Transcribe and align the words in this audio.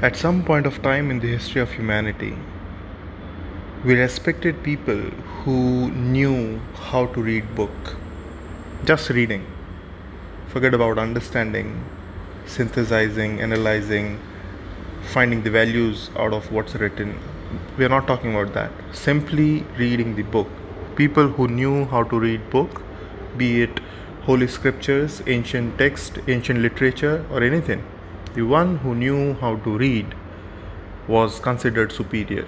At 0.00 0.14
some 0.14 0.44
point 0.44 0.64
of 0.64 0.80
time 0.80 1.10
in 1.10 1.18
the 1.18 1.26
history 1.26 1.60
of 1.60 1.72
humanity, 1.72 2.36
we 3.84 3.94
respected 3.94 4.62
people 4.62 5.00
who 5.38 5.90
knew 5.90 6.60
how 6.76 7.06
to 7.06 7.20
read 7.20 7.52
book. 7.56 7.96
Just 8.84 9.10
reading. 9.10 9.44
Forget 10.46 10.72
about 10.72 10.98
understanding, 10.98 11.84
synthesizing, 12.46 13.40
analyzing, 13.40 14.20
finding 15.02 15.42
the 15.42 15.50
values 15.50 16.10
out 16.16 16.32
of 16.32 16.52
what's 16.52 16.76
written. 16.76 17.18
We 17.76 17.84
are 17.84 17.88
not 17.88 18.06
talking 18.06 18.36
about 18.36 18.54
that. 18.54 18.70
Simply 18.92 19.64
reading 19.78 20.14
the 20.14 20.22
book. 20.22 20.46
People 20.94 21.26
who 21.26 21.48
knew 21.48 21.86
how 21.86 22.04
to 22.04 22.20
read 22.20 22.48
book, 22.50 22.82
be 23.36 23.62
it 23.62 23.80
holy 24.22 24.46
scriptures, 24.46 25.22
ancient 25.26 25.76
text, 25.76 26.20
ancient 26.28 26.60
literature, 26.60 27.26
or 27.32 27.42
anything 27.42 27.84
the 28.38 28.44
one 28.44 28.76
who 28.82 28.94
knew 28.94 29.34
how 29.40 29.56
to 29.62 29.76
read 29.78 30.14
was 31.08 31.40
considered 31.40 31.90
superior, 31.90 32.46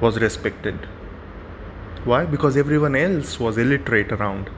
was 0.00 0.20
respected. 0.20 0.76
Why? 2.04 2.24
Because 2.24 2.56
everyone 2.56 2.94
else 2.94 3.40
was 3.40 3.58
illiterate 3.58 4.12
around. 4.12 4.48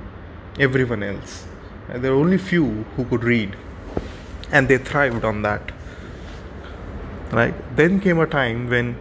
Everyone 0.61 1.03
else. 1.03 1.47
And 1.89 2.05
there 2.05 2.13
were 2.13 2.21
only 2.21 2.37
few 2.37 2.67
who 2.97 3.07
could 3.07 3.25
read. 3.25 3.57
And 4.53 4.69
they 4.69 4.77
thrived 4.77 5.25
on 5.25 5.41
that. 5.43 5.73
Right? 7.33 7.55
Then 7.77 7.99
came 7.99 8.19
a 8.19 8.27
time 8.27 8.69
when 8.69 8.97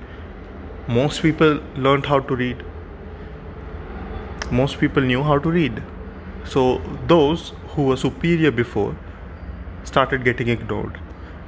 most 0.87 1.21
people 1.21 1.59
learned 1.75 2.05
how 2.05 2.21
to 2.21 2.35
read. 2.37 2.63
Most 4.49 4.79
people 4.79 5.03
knew 5.03 5.23
how 5.23 5.39
to 5.39 5.51
read. 5.57 5.83
So 6.45 6.81
those 7.07 7.51
who 7.75 7.87
were 7.87 7.97
superior 7.97 8.51
before 8.51 8.95
started 9.83 10.23
getting 10.23 10.47
ignored 10.47 10.97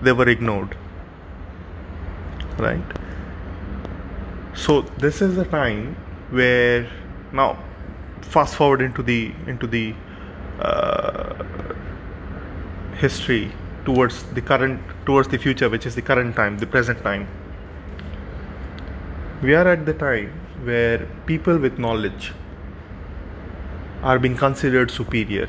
they 0.02 0.12
were 0.12 0.28
ignored. 0.28 0.76
Right? 2.58 2.84
So 4.54 4.82
this 4.98 5.22
is 5.22 5.38
a 5.38 5.46
time 5.46 5.96
where 6.30 6.90
now 7.32 7.58
fast 8.22 8.56
forward 8.56 8.82
into 8.82 9.02
the 9.02 9.34
into 9.48 9.68
the 9.68 9.96
uh, 10.60 11.44
history 12.96 13.52
towards 13.86 14.24
the 14.34 14.42
current 14.42 14.82
towards 15.06 15.30
the 15.30 15.38
future 15.38 15.70
which 15.70 15.86
is 15.86 15.96
the 15.96 16.02
current 16.02 16.36
time 16.36 16.58
the 16.58 16.68
present 16.68 17.02
time. 17.04 17.28
We 19.42 19.56
are 19.56 19.68
at 19.68 19.86
the 19.86 19.94
time 19.94 20.32
where 20.64 21.08
people 21.26 21.58
with 21.58 21.80
knowledge 21.80 22.34
are 24.04 24.20
being 24.20 24.36
considered 24.36 24.92
superior. 24.92 25.48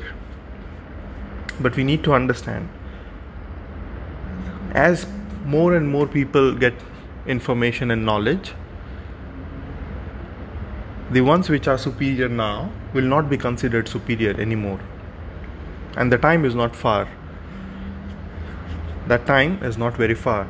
But 1.59 1.75
we 1.75 1.83
need 1.83 2.03
to 2.05 2.13
understand 2.13 2.69
as 4.71 5.05
more 5.45 5.75
and 5.75 5.87
more 5.87 6.07
people 6.07 6.53
get 6.53 6.73
information 7.27 7.91
and 7.91 8.05
knowledge, 8.05 8.53
the 11.11 11.21
ones 11.21 11.49
which 11.49 11.67
are 11.67 11.77
superior 11.77 12.29
now 12.29 12.71
will 12.93 13.03
not 13.03 13.29
be 13.29 13.37
considered 13.37 13.87
superior 13.87 14.39
anymore. 14.39 14.79
And 15.97 16.11
the 16.11 16.17
time 16.17 16.45
is 16.45 16.55
not 16.55 16.75
far. 16.75 17.07
That 19.07 19.25
time 19.25 19.61
is 19.61 19.77
not 19.77 19.97
very 19.97 20.15
far. 20.15 20.47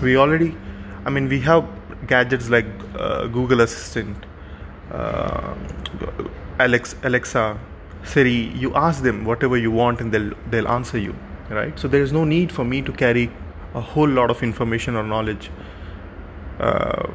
We 0.00 0.16
already, 0.16 0.56
I 1.04 1.10
mean, 1.10 1.28
we 1.28 1.40
have 1.40 1.66
gadgets 2.06 2.48
like 2.48 2.66
uh, 2.96 3.26
Google 3.26 3.60
Assistant, 3.60 4.16
uh, 4.92 5.54
Alex, 6.60 6.94
Alexa, 7.02 7.58
Siri, 8.04 8.50
you 8.64 8.74
ask 8.74 9.02
them 9.02 9.24
whatever 9.24 9.56
you 9.56 9.70
want 9.70 10.00
and 10.00 10.12
they'll 10.12 10.32
they'll 10.50 10.68
answer 10.68 10.98
you, 10.98 11.14
right? 11.50 11.78
So 11.78 11.88
there 11.88 12.02
is 12.02 12.12
no 12.12 12.24
need 12.24 12.52
for 12.52 12.64
me 12.64 12.82
to 12.82 12.92
carry 12.92 13.30
a 13.74 13.80
whole 13.80 14.08
lot 14.08 14.30
of 14.30 14.42
information 14.42 14.96
or 14.96 15.02
knowledge 15.02 15.50
uh, 16.58 17.08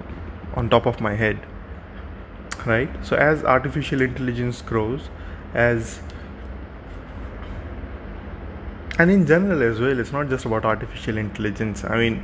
on 0.56 0.70
top 0.70 0.86
of 0.86 1.00
my 1.02 1.14
head, 1.14 1.40
right? 2.66 2.90
So 3.06 3.16
as 3.16 3.44
artificial 3.44 4.02
intelligence 4.02 4.62
grows, 4.62 5.10
as 5.54 6.00
and 9.00 9.12
in 9.12 9.28
general 9.28 9.62
as 9.62 9.80
well, 9.80 10.00
it's 10.00 10.12
not 10.12 10.30
just 10.30 10.46
about 10.46 10.66
artificial 10.66 11.18
intelligence. 11.18 11.84
I 11.84 11.98
mean, 11.98 12.20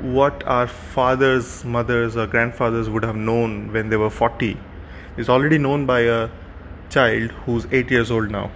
what 0.00 0.42
our 0.46 0.66
fathers, 0.66 1.64
mothers, 1.64 2.16
or 2.16 2.26
grandfathers 2.26 2.88
would 2.88 3.04
have 3.04 3.16
known 3.16 3.72
when 3.72 3.90
they 3.90 3.96
were 3.96 4.08
40 4.08 4.56
is 5.16 5.28
already 5.28 5.58
known 5.58 5.84
by 5.84 6.00
a 6.00 6.30
child 6.90 7.30
who's 7.44 7.66
8 7.70 7.90
years 7.90 8.10
old 8.10 8.30
now. 8.30 8.50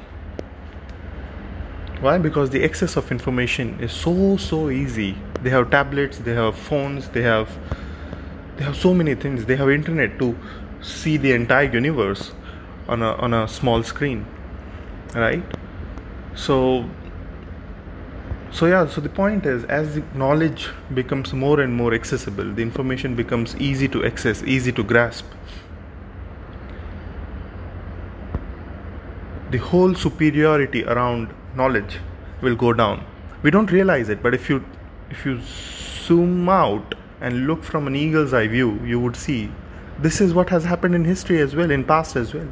Why? 2.00 2.18
Because 2.18 2.50
the 2.50 2.62
excess 2.62 2.96
of 2.96 3.10
information 3.12 3.78
is 3.80 3.92
so 3.92 4.36
so 4.36 4.70
easy. 4.70 5.16
They 5.42 5.50
have 5.50 5.70
tablets 5.70 6.18
they 6.18 6.34
have 6.34 6.56
phones 6.56 7.08
they 7.08 7.22
have 7.22 7.48
they 8.56 8.64
have 8.64 8.76
so 8.76 8.94
many 8.94 9.14
things. 9.14 9.44
They 9.44 9.56
have 9.56 9.70
internet 9.70 10.18
to 10.18 10.36
see 10.80 11.16
the 11.16 11.32
entire 11.32 11.72
universe 11.72 12.32
on 12.88 13.02
a 13.02 13.12
on 13.14 13.34
a 13.34 13.46
small 13.48 13.82
screen 13.82 14.26
right? 15.14 15.42
So 16.34 16.88
so 18.50 18.66
yeah 18.66 18.86
so 18.86 19.00
the 19.00 19.08
point 19.08 19.46
is 19.46 19.64
as 19.64 19.94
the 19.94 20.02
knowledge 20.14 20.68
becomes 20.94 21.32
more 21.32 21.60
and 21.60 21.74
more 21.74 21.94
accessible 21.94 22.52
the 22.52 22.62
information 22.62 23.14
becomes 23.14 23.56
easy 23.56 23.88
to 23.88 24.04
access 24.04 24.42
easy 24.42 24.72
to 24.72 24.82
grasp 24.82 25.24
the 29.52 29.58
whole 29.58 29.94
superiority 29.94 30.82
around 30.84 31.32
knowledge 31.54 31.98
will 32.40 32.56
go 32.56 32.72
down. 32.72 33.04
We 33.42 33.50
don't 33.50 33.70
realize 33.70 34.08
it 34.08 34.22
but 34.22 34.34
if 34.34 34.48
you 34.48 34.64
if 35.10 35.26
you 35.26 35.40
zoom 35.42 36.48
out 36.48 36.94
and 37.20 37.46
look 37.46 37.62
from 37.62 37.86
an 37.86 37.94
eagle's 37.94 38.32
eye 38.32 38.46
view 38.46 38.70
you 38.92 38.98
would 38.98 39.14
see 39.14 39.52
this 39.98 40.20
is 40.22 40.32
what 40.32 40.48
has 40.48 40.64
happened 40.64 40.94
in 40.94 41.04
history 41.04 41.40
as 41.40 41.54
well 41.54 41.70
in 41.70 41.84
past 41.84 42.16
as 42.16 42.32
well. 42.32 42.48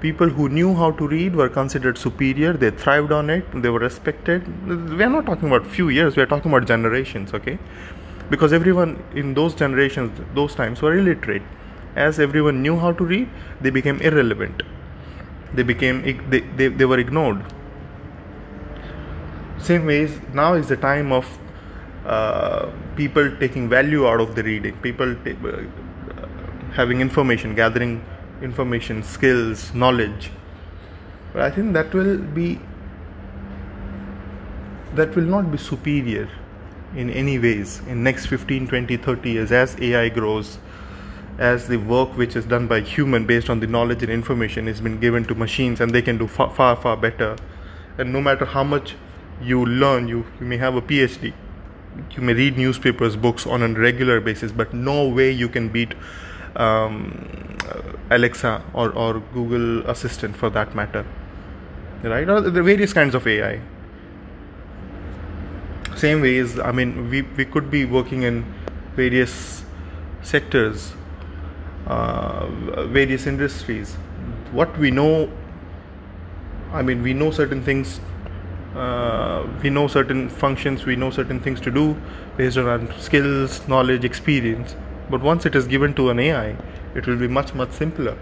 People 0.00 0.28
who 0.28 0.48
knew 0.48 0.74
how 0.74 0.92
to 0.92 1.08
read 1.08 1.34
were 1.34 1.48
considered 1.48 1.98
superior 1.98 2.52
they 2.52 2.70
thrived 2.70 3.10
on 3.10 3.28
it 3.28 3.44
they 3.62 3.68
were 3.68 3.80
respected. 3.80 4.46
We 4.96 5.02
are 5.02 5.10
not 5.10 5.26
talking 5.26 5.48
about 5.48 5.66
few 5.66 5.88
years 5.88 6.16
we 6.16 6.22
are 6.22 6.32
talking 6.34 6.52
about 6.52 6.68
generations 6.68 7.34
okay? 7.34 7.58
Because 8.30 8.52
everyone 8.52 9.02
in 9.14 9.34
those 9.34 9.56
generations 9.56 10.20
those 10.34 10.54
times 10.54 10.80
were 10.80 10.96
illiterate. 10.96 11.42
As 11.96 12.20
everyone 12.20 12.62
knew 12.62 12.76
how 12.78 12.92
to 12.92 13.04
read 13.04 13.28
they 13.60 13.70
became 13.70 14.00
irrelevant 14.00 14.62
they 15.54 15.62
became 15.62 16.02
they, 16.30 16.40
they, 16.40 16.68
they 16.68 16.84
were 16.84 16.98
ignored. 16.98 17.42
Same 19.58 19.86
ways 19.86 20.18
now 20.32 20.54
is 20.54 20.68
the 20.68 20.76
time 20.76 21.12
of 21.12 21.26
uh, 22.06 22.70
people 22.96 23.30
taking 23.38 23.68
value 23.68 24.06
out 24.06 24.20
of 24.20 24.34
the 24.34 24.42
reading 24.42 24.76
people 24.78 25.14
t- 25.24 25.36
uh, 25.44 26.26
having 26.72 27.00
information 27.00 27.54
gathering 27.54 28.02
information 28.42 29.02
skills 29.02 29.72
knowledge. 29.74 30.30
But 31.32 31.42
i 31.42 31.50
think 31.50 31.72
that 31.74 31.92
will 31.94 32.16
be 32.18 32.58
that 34.94 35.14
will 35.14 35.30
not 35.36 35.50
be 35.52 35.58
superior 35.58 36.28
in 36.96 37.10
any 37.10 37.38
ways 37.38 37.80
in 37.86 38.02
next 38.02 38.26
15 38.26 38.66
20 38.66 38.96
30 38.96 39.30
years 39.30 39.52
as 39.52 39.76
ai 39.80 40.08
grows 40.08 40.58
as 41.40 41.66
the 41.66 41.78
work 41.78 42.16
which 42.16 42.36
is 42.36 42.44
done 42.44 42.68
by 42.68 42.80
human 42.80 43.26
based 43.26 43.50
on 43.50 43.58
the 43.60 43.66
knowledge 43.66 44.02
and 44.02 44.12
information 44.12 44.66
has 44.66 44.80
been 44.80 45.00
given 45.00 45.24
to 45.24 45.34
machines 45.34 45.80
and 45.80 45.90
they 45.92 46.02
can 46.02 46.18
do 46.18 46.28
far 46.28 46.50
far, 46.54 46.76
far 46.76 46.96
better. 46.96 47.36
And 47.98 48.12
no 48.12 48.20
matter 48.20 48.44
how 48.44 48.62
much 48.62 48.94
you 49.42 49.64
learn 49.64 50.06
you, 50.06 50.24
you 50.38 50.46
may 50.46 50.58
have 50.58 50.76
a 50.76 50.82
phd 50.82 51.32
you 52.12 52.22
may 52.22 52.34
read 52.34 52.56
newspapers 52.56 53.16
books 53.16 53.46
on 53.46 53.62
a 53.62 53.68
regular 53.68 54.20
basis 54.20 54.52
but 54.52 54.72
no 54.72 55.08
way 55.08 55.30
you 55.30 55.48
can 55.48 55.68
beat 55.68 55.94
um, 56.56 57.56
alexa 58.10 58.62
or, 58.74 58.90
or 58.90 59.20
google 59.32 59.88
assistant 59.88 60.36
for 60.36 60.50
that 60.50 60.74
matter. 60.74 61.04
Right? 62.02 62.28
Or 62.28 62.40
the 62.40 62.62
various 62.62 62.92
kinds 62.92 63.14
of 63.14 63.26
ai 63.26 63.60
same 65.96 66.22
ways 66.22 66.58
i 66.58 66.72
mean 66.72 67.10
we, 67.10 67.22
we 67.22 67.44
could 67.44 67.70
be 67.70 67.84
working 67.84 68.22
in 68.22 68.44
various 68.96 69.64
sectors 70.22 70.94
various 72.88 73.26
industries. 73.26 73.94
What 74.52 74.76
we 74.78 74.90
know, 74.90 75.30
I 76.72 76.82
mean, 76.82 77.02
we 77.02 77.14
know 77.14 77.30
certain 77.30 77.62
things, 77.62 78.00
uh, 78.74 79.46
we 79.62 79.70
know 79.70 79.88
certain 79.88 80.28
functions, 80.28 80.84
we 80.84 80.96
know 80.96 81.10
certain 81.10 81.40
things 81.40 81.60
to 81.62 81.70
do 81.70 81.96
based 82.36 82.56
on 82.56 82.66
our 82.66 83.00
skills, 83.00 83.66
knowledge, 83.68 84.04
experience. 84.04 84.76
But 85.10 85.20
once 85.20 85.46
it 85.46 85.54
is 85.56 85.66
given 85.66 85.94
to 85.94 86.10
an 86.10 86.20
AI, 86.20 86.56
it 86.94 87.06
will 87.06 87.16
be 87.16 87.28
much, 87.28 87.54
much 87.54 87.70
simpler 87.72 88.16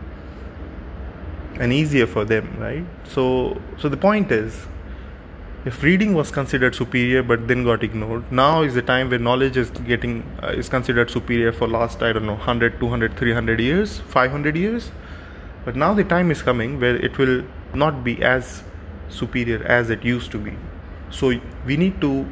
and 1.60 1.72
easier 1.72 2.06
for 2.06 2.24
them, 2.24 2.56
right? 2.58 2.84
So, 3.04 3.60
so 3.78 3.88
the 3.88 3.96
point 3.96 4.30
is, 4.32 4.66
if 5.64 5.82
reading 5.82 6.14
was 6.14 6.30
considered 6.30 6.74
superior 6.74 7.22
but 7.22 7.48
then 7.48 7.64
got 7.64 7.82
ignored 7.82 8.30
now 8.30 8.62
is 8.62 8.74
the 8.74 8.82
time 8.82 9.10
where 9.10 9.18
knowledge 9.18 9.56
is 9.56 9.70
getting 9.70 10.22
uh, 10.42 10.48
is 10.48 10.68
considered 10.68 11.10
superior 11.10 11.52
for 11.52 11.66
last 11.66 12.02
i 12.02 12.12
don't 12.12 12.26
know 12.26 12.34
100 12.34 12.78
200 12.78 13.16
300 13.16 13.60
years 13.60 13.98
500 13.98 14.56
years. 14.56 14.90
But 15.64 15.76
now 15.76 15.92
the 15.92 16.04
time 16.04 16.30
is 16.30 16.40
coming 16.40 16.80
where 16.80 16.96
it 16.96 17.18
will 17.18 17.44
not 17.74 18.02
be 18.02 18.22
as 18.22 18.62
superior 19.10 19.62
as 19.64 19.90
it 19.90 20.02
used 20.02 20.30
to 20.32 20.38
be. 20.38 20.54
So 21.10 21.32
we 21.66 21.76
need 21.76 22.00
to 22.00 22.26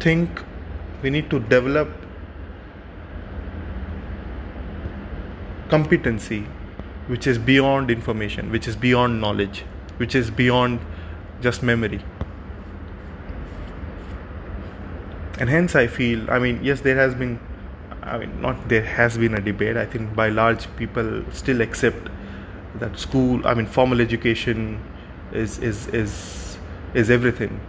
think 0.00 0.42
we 1.02 1.10
need 1.10 1.30
to 1.30 1.38
develop 1.38 1.88
competency 5.68 6.40
which 7.06 7.26
is 7.26 7.38
beyond 7.38 7.90
information 7.90 8.50
which 8.50 8.66
is 8.68 8.76
beyond 8.76 9.20
knowledge 9.20 9.64
which 9.96 10.14
is 10.14 10.30
beyond 10.30 10.80
just 11.42 11.62
memory. 11.62 12.00
And 15.40 15.48
hence 15.50 15.74
i 15.74 15.86
feel 15.86 16.30
i 16.30 16.38
mean 16.38 16.58
yes 16.62 16.80
there 16.82 16.96
has 16.96 17.14
been 17.14 17.38
i 18.02 18.18
mean 18.18 18.32
not 18.40 18.68
there 18.68 18.82
has 18.84 19.16
been 19.18 19.34
a 19.34 19.40
debate. 19.40 19.76
I 19.76 19.86
think 19.86 20.14
by 20.14 20.28
large 20.28 20.66
people 20.76 21.24
still 21.32 21.60
accept 21.60 22.08
that 22.82 22.98
school 22.98 23.46
i 23.46 23.54
mean 23.54 23.66
formal 23.66 24.00
education 24.00 24.80
is 25.32 25.58
is 25.70 25.88
is 25.88 26.58
is 26.94 27.10
everything 27.10 27.60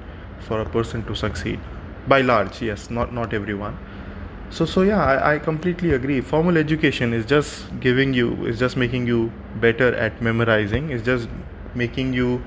for 0.47 0.61
a 0.61 0.65
person 0.65 1.03
to 1.05 1.15
succeed. 1.15 1.59
By 2.07 2.21
large 2.21 2.61
yes 2.61 2.89
not 2.89 3.13
not 3.13 3.33
everyone. 3.33 3.77
So 4.49 4.65
so 4.65 4.81
yeah 4.83 5.03
I, 5.03 5.35
I 5.35 5.39
completely 5.39 5.93
agree. 5.93 6.21
Formal 6.21 6.57
education 6.57 7.13
is 7.13 7.25
just 7.25 7.65
giving 7.79 8.13
you 8.13 8.45
is 8.45 8.59
just 8.59 8.77
making 8.77 9.07
you 9.07 9.31
better 9.67 9.93
at 9.95 10.21
memorizing. 10.21 10.89
Is 10.91 11.01
just 11.01 11.29
making 11.75 12.13
you 12.13 12.41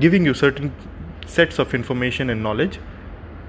giving 0.00 0.24
you 0.24 0.34
certain 0.34 0.74
sets 1.26 1.58
of 1.58 1.74
information 1.74 2.30
and 2.30 2.42
knowledge 2.42 2.78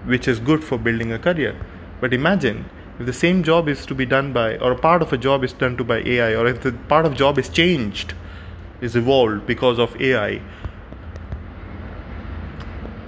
which 0.06 0.28
is 0.28 0.40
good 0.40 0.64
for 0.64 0.78
building 0.78 1.12
a 1.14 1.20
career. 1.20 1.56
But 2.02 2.14
imagine 2.14 2.66
if 3.00 3.06
the 3.06 3.14
same 3.14 3.44
job 3.44 3.68
is 3.68 3.86
to 3.88 3.96
be 3.96 4.06
done 4.06 4.34
by 4.34 4.58
or 4.58 4.72
a 4.74 4.78
part 4.78 5.02
of 5.02 5.14
a 5.14 5.18
job 5.18 5.44
is 5.44 5.54
done 5.54 5.78
to 5.78 5.84
by 5.84 6.00
ai 6.00 6.36
or 6.36 6.48
if 6.48 6.62
the 6.62 6.72
part 6.90 7.06
of 7.06 7.16
job 7.16 7.40
is 7.40 7.50
changed 7.50 8.14
is 8.82 8.96
evolved 8.96 9.48
because 9.48 9.80
of 9.80 10.00
ai 10.00 10.42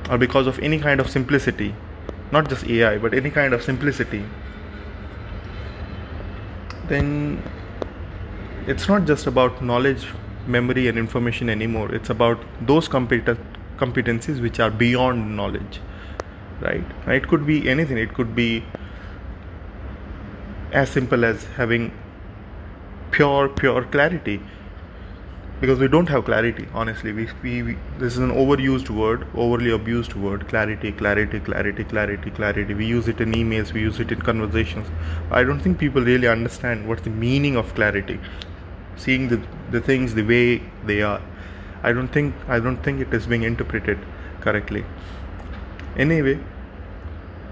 or 0.10 0.18
because 0.18 0.48
of 0.48 0.58
any 0.60 0.80
kind 0.80 1.00
of 1.00 1.10
simplicity 1.10 1.76
not 2.32 2.50
just 2.50 2.66
ai 2.66 2.98
but 2.98 3.14
any 3.14 3.30
kind 3.30 3.54
of 3.54 3.62
simplicity 3.62 4.24
then 6.88 7.42
it's 8.68 8.88
not 8.88 9.06
just 9.06 9.28
about 9.28 9.62
knowledge 9.62 10.08
memory 10.48 10.88
and 10.88 10.98
information 10.98 11.50
anymore. 11.50 11.94
It's 11.94 12.10
about 12.10 12.40
those 12.62 12.88
compet- 12.88 13.38
competencies 13.78 14.42
which 14.42 14.60
are 14.60 14.72
beyond 14.72 15.36
knowledge 15.36 15.80
right? 16.62 16.84
It 17.08 17.28
could 17.28 17.46
be 17.46 17.70
anything. 17.70 17.98
It 17.98 18.14
could 18.14 18.36
be 18.36 18.64
as 20.72 20.90
simple 20.90 21.26
as 21.26 21.44
having 21.56 21.92
pure 23.12 23.50
pure 23.50 23.84
clarity. 23.86 24.42
Because 25.62 25.80
we 25.80 25.88
don't 25.88 26.10
have 26.10 26.26
clarity 26.26 26.68
honestly. 26.74 27.14
We, 27.14 27.30
we, 27.42 27.64
we, 27.64 27.78
this 27.98 28.14
is 28.14 28.20
an 28.20 28.32
overused 28.32 28.90
word 28.90 29.26
overly 29.36 29.72
abused 29.72 30.14
word. 30.14 30.48
Clarity 30.50 30.92
clarity 30.92 31.40
clarity 31.40 31.84
clarity 31.86 32.32
clarity. 32.32 32.74
We 32.74 32.86
use 32.86 33.08
it 33.08 33.22
in 33.22 33.32
emails. 33.32 33.72
We 33.72 33.82
use 33.82 34.00
it 34.00 34.12
in 34.12 34.22
conversations. 34.22 34.88
I 35.32 35.44
don't 35.44 35.60
think 35.60 35.80
people 35.80 36.02
really 36.02 36.28
understand 36.28 36.88
what's 36.88 37.04
the 37.04 37.10
meaning 37.10 37.56
of 37.56 37.74
clarity 37.74 38.20
seeing 38.98 39.28
the, 39.28 39.42
the 39.72 39.82
things 39.82 40.14
the 40.14 40.24
way 40.24 40.62
they 40.86 41.02
are. 41.02 41.22
I 41.84 41.92
don't 41.94 42.08
think 42.08 42.34
i 42.48 42.60
don't 42.60 42.82
think 42.84 43.02
it 43.02 43.14
is 43.14 43.28
being 43.28 43.44
interpreted 43.44 44.00
correctly. 44.42 44.84
Anyway 45.98 46.40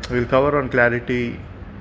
we'll 0.10 0.25
cover 0.25 0.57
on 0.60 0.69
clarity. 0.69 1.40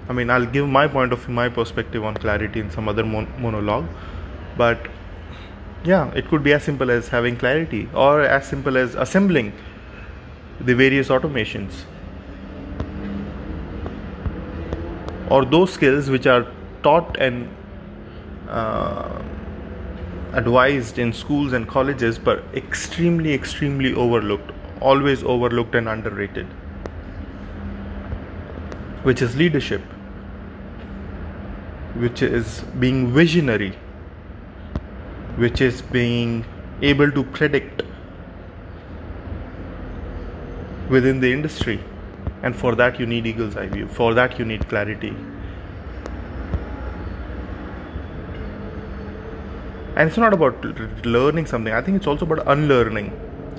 I 0.09 0.13
mean 0.13 0.31
i'll 0.31 0.47
give 0.47 0.69
my 0.69 0.87
point 0.87 1.13
of 1.13 1.21
view 1.25 1.35
my 1.35 1.49
perspective 1.49 2.05
on 2.05 2.15
clarity 2.15 2.61
in 2.61 2.71
some 2.71 2.89
other 2.89 3.05
mon- 3.05 3.33
monologue. 3.41 3.87
But 4.57 4.89
yeah 5.85 6.13
it 6.15 6.29
could 6.29 6.43
be 6.43 6.53
as 6.53 6.63
simple 6.63 6.91
as 6.91 7.09
having 7.09 7.37
clarity 7.37 7.89
or 7.95 8.21
as 8.23 8.47
simple 8.47 8.77
as 8.77 8.95
assembling 8.95 9.53
the 10.61 10.75
various 10.75 11.09
automations. 11.09 11.85
Or 15.31 15.45
those 15.45 15.73
skills 15.73 16.11
which 16.11 16.27
are 16.27 16.47
taught 16.83 17.17
and 17.17 17.49
uh, 18.49 19.23
advised 20.41 20.99
in 20.99 21.13
schools 21.13 21.53
and 21.53 21.69
colleges 21.69 22.19
but 22.19 22.43
extremely 22.55 23.35
extremely 23.35 23.95
overlooked 23.95 24.53
always 24.81 25.23
overlooked 25.23 25.75
and 25.75 25.89
underrated 25.89 26.47
which 29.09 29.23
is 29.23 29.37
leadership 29.37 29.81
which 32.05 32.23
is 32.23 32.61
being 32.81 33.13
visionary 33.13 33.73
which 35.37 35.61
is 35.61 35.83
being 35.83 36.45
able 36.83 37.11
to 37.11 37.23
predict 37.25 37.83
within 40.89 41.21
the 41.21 41.33
industry. 41.33 41.81
And 42.43 42.55
for 42.55 42.75
that 42.77 43.01
you 43.01 43.07
need 43.07 43.27
eagle's 43.27 43.57
eye 43.57 43.67
view. 43.67 43.89
For 43.89 44.15
that 44.15 44.39
you 44.39 44.45
need 44.45 44.69
clarity 44.69 45.15
and 49.97 50.09
it's 50.09 50.17
not 50.17 50.33
about 50.33 50.65
learning 51.05 51.47
something. 51.47 51.73
I 51.73 51.83
think 51.83 51.99
it's 51.99 52.07
also 52.07 52.25
about 52.25 52.47
unlearning. 52.47 53.13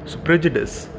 So 0.05 0.19
prejudice 0.19 0.89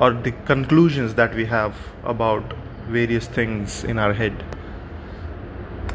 or 0.00 0.12
the 0.12 0.32
conclusions 0.46 1.14
that 1.14 1.34
we 1.34 1.44
have 1.44 1.76
about 2.04 2.42
various 2.88 3.26
things 3.26 3.84
in 3.84 3.98
our 3.98 4.12
head. 4.12 4.44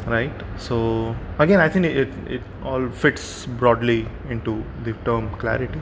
Right? 0.06 0.32
So 0.58 1.16
again 1.38 1.60
i 1.60 1.68
think 1.68 1.86
it, 1.86 2.08
it 2.28 2.42
all 2.64 2.88
fits 2.88 3.46
broadly 3.46 4.08
into 4.30 4.64
the 4.84 4.92
term 5.04 5.28
clarity. 5.36 5.80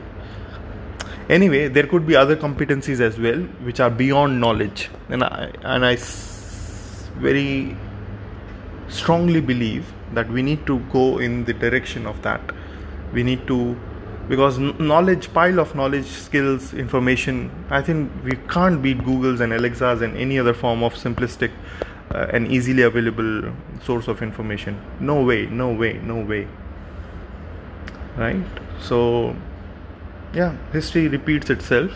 Anyway 1.28 1.68
there 1.68 1.86
could 1.86 2.06
be 2.06 2.16
other 2.16 2.36
competencies 2.36 3.00
as 3.00 3.18
well 3.18 3.40
which 3.68 3.80
are 3.80 3.90
beyond 3.90 4.40
knowledge. 4.40 4.90
And 5.10 5.22
i 5.22 5.50
and 5.62 5.84
i 5.84 5.96
very 7.20 7.76
strongly 8.88 9.40
believe 9.40 9.92
that 10.12 10.28
we 10.28 10.42
need 10.42 10.66
to 10.66 10.78
go 10.92 11.18
in 11.18 11.44
the 11.44 11.52
direction 11.52 12.06
of 12.06 12.20
that. 12.22 12.40
We 13.12 13.22
need 13.22 13.46
to 13.46 13.76
because 14.28 14.58
knowledge 14.58 15.32
pile 15.34 15.60
of 15.60 15.74
knowledge 15.74 16.06
skills 16.06 16.72
information 16.72 17.50
i 17.68 17.82
think 17.82 18.10
we 18.24 18.34
can't 18.48 18.80
beat 18.80 18.96
googles 19.00 19.40
and 19.40 19.52
alexas 19.52 20.00
and 20.00 20.16
any 20.16 20.38
other 20.38 20.54
form 20.54 20.82
of 20.82 20.94
simplistic 20.94 21.50
uh, 22.14 22.26
an 22.32 22.46
easily 22.50 22.82
available 22.82 23.52
source 23.82 24.08
of 24.08 24.22
information. 24.22 24.80
No 25.00 25.22
way 25.22 25.46
no 25.46 25.72
way 25.72 25.94
no 25.94 26.20
way. 26.20 26.46
Right? 28.16 28.44
So 28.80 29.34
yeah 30.32 30.56
history 30.72 31.08
repeats 31.08 31.50
itself 31.50 31.90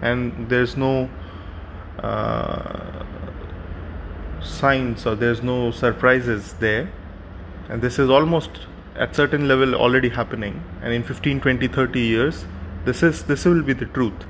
and 0.00 0.48
there's 0.48 0.76
no 0.76 1.08
uh, 2.00 3.04
signs 4.44 5.06
or 5.06 5.14
there's 5.14 5.42
no 5.42 5.70
surprises 5.70 6.54
there. 6.54 6.90
And 7.68 7.80
this 7.80 7.98
is 7.98 8.10
almost 8.10 8.50
at 8.96 9.14
certain 9.16 9.48
level 9.48 9.74
already 9.74 10.08
happening. 10.08 10.62
And 10.82 10.92
in 10.92 11.02
15 11.02 11.40
20 11.40 11.68
30 11.68 12.00
years 12.00 12.44
this 12.84 13.02
is 13.02 13.22
this 13.24 13.44
will 13.44 13.62
be 13.62 13.72
the 13.72 13.86
truth. 13.86 14.26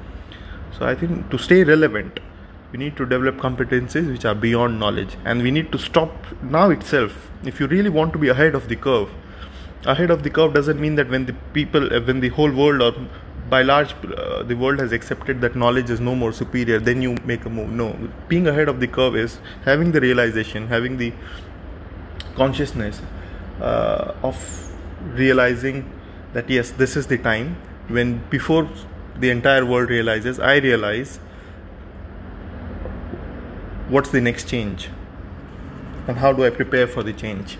So 0.78 0.86
i 0.86 0.94
think 0.94 1.30
to 1.30 1.38
stay 1.38 1.64
relevant 1.64 2.20
we 2.72 2.78
need 2.78 2.96
to 2.96 3.04
develop 3.04 3.36
competencies 3.36 4.10
which 4.10 4.24
are 4.24 4.34
beyond 4.34 4.78
knowledge. 4.78 5.16
And 5.24 5.42
we 5.42 5.50
need 5.50 5.72
to 5.72 5.78
stop 5.78 6.12
now 6.42 6.70
itself. 6.70 7.30
If 7.44 7.60
you 7.60 7.66
really 7.66 7.90
want 7.90 8.12
to 8.14 8.18
be 8.18 8.28
ahead 8.28 8.54
of 8.54 8.68
the 8.68 8.76
curve 8.76 9.10
ahead 9.86 10.10
of 10.10 10.22
the 10.22 10.30
curve 10.30 10.54
doesn't 10.54 10.80
mean 10.80 10.94
that 10.94 11.08
when 11.08 11.26
the 11.26 11.32
people 11.52 11.92
uh, 11.92 12.00
when 12.00 12.20
the 12.20 12.28
whole 12.28 12.52
world 12.52 12.82
or 12.82 12.94
by 13.54 13.62
large 13.62 13.94
uh, 13.94 14.42
the 14.42 14.56
world 14.62 14.78
has 14.84 14.92
accepted 14.98 15.40
that 15.40 15.56
knowledge 15.62 15.90
is 15.94 16.00
no 16.08 16.14
more 16.14 16.32
superior 16.32 16.78
then 16.90 17.02
you 17.02 17.16
make 17.24 17.44
a 17.44 17.50
move. 17.50 17.70
No. 17.70 17.88
Being 18.28 18.46
ahead 18.46 18.68
of 18.68 18.80
the 18.80 18.86
curve 18.86 19.16
is 19.16 19.38
having 19.64 19.92
the 19.92 20.00
realization 20.00 20.68
having 20.68 20.96
the 20.96 21.12
consciousness 22.36 23.02
uh, 23.60 24.14
of 24.22 24.38
realizing 25.24 25.84
that 26.32 26.48
yes 26.48 26.70
this 26.70 26.96
is 26.96 27.06
the 27.06 27.18
time 27.18 27.56
when 27.88 28.16
before 28.30 28.68
the 29.18 29.30
entire 29.30 29.66
world 29.66 29.90
realizes 29.90 30.38
i 30.40 30.56
realize 30.56 31.18
what's 33.92 34.10
the 34.10 34.20
next 34.20 34.48
change 34.48 34.88
and 36.08 36.16
how 36.16 36.32
do 36.32 36.44
I 36.44 36.50
prepare 36.50 36.86
for 36.86 37.02
the 37.02 37.12
change. 37.12 37.58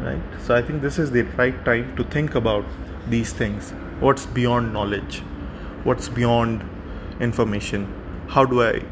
Right? 0.00 0.22
So 0.40 0.54
I 0.54 0.62
think 0.62 0.82
this 0.82 0.98
is 0.98 1.10
the 1.10 1.22
right 1.40 1.64
time 1.64 1.94
to 1.96 2.04
think 2.04 2.34
about 2.34 2.64
these 3.08 3.32
things. 3.32 3.70
What's 4.00 4.26
beyond 4.26 4.72
knowledge? 4.72 5.20
What's 5.84 6.08
beyond 6.08 6.68
information? 7.20 7.86
How 8.28 8.44
do 8.44 8.62
I 8.62 8.82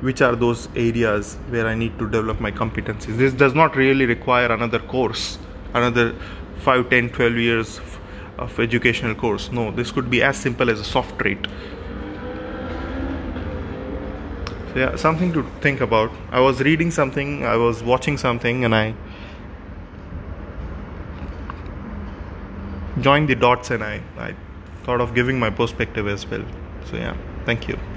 which 0.00 0.20
are 0.20 0.36
those 0.36 0.68
areas 0.76 1.36
where 1.48 1.66
I 1.66 1.74
need 1.74 1.98
to 1.98 2.08
develop 2.10 2.40
my 2.40 2.50
competencies? 2.50 3.16
This 3.16 3.32
does 3.32 3.54
not 3.54 3.76
really 3.76 4.06
require 4.06 4.52
another 4.52 4.78
course 4.78 5.38
another 5.74 6.14
5 6.58 6.88
10 6.90 7.10
12 7.10 7.36
years 7.36 7.80
of 8.38 8.58
educational 8.58 9.14
course. 9.14 9.50
No 9.52 9.70
this 9.70 9.90
could 9.90 10.10
be 10.10 10.22
as 10.22 10.36
simple 10.36 10.70
as 10.70 10.80
a 10.80 10.84
soft 10.84 11.18
trait. 11.18 11.46
So 14.72 14.78
yeah 14.78 14.96
something 14.96 15.32
to 15.32 15.42
think 15.60 15.80
about. 15.80 16.10
I 16.30 16.40
was 16.40 16.60
reading 16.60 16.90
something 16.90 17.44
i 17.44 17.56
was 17.56 17.82
watching 17.82 18.16
something 18.18 18.64
and 18.64 18.74
i 18.74 18.94
joined 23.06 23.28
the 23.28 23.38
dots 23.46 23.70
and 23.70 23.84
i, 23.84 23.94
I 24.18 24.34
thought 24.84 25.00
of 25.00 25.14
giving 25.14 25.38
my 25.38 25.50
perspective 25.50 26.08
as 26.16 26.26
well 26.30 26.44
so 26.90 26.96
yeah 26.96 27.16
Thank 27.44 27.68
you. 27.68 27.93